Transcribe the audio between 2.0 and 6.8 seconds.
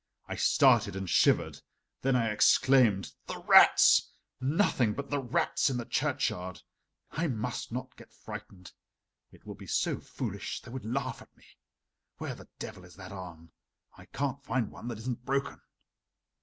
Then I exclaimed: "The rats! nothing but the rats in the churchyard!